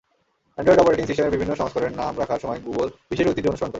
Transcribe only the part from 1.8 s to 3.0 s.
নাম রাখার সময় গুগল